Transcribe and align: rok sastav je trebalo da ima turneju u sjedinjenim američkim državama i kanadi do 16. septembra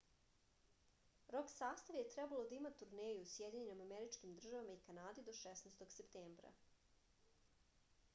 rok 1.35 1.49
sastav 1.55 1.97
je 1.99 2.07
trebalo 2.13 2.45
da 2.51 2.57
ima 2.59 2.71
turneju 2.79 3.19
u 3.21 3.27
sjedinjenim 3.33 3.83
američkim 3.85 4.33
državama 4.39 4.73
i 4.77 4.83
kanadi 4.87 5.25
do 5.29 5.35
16. 5.43 5.85
septembra 5.97 6.53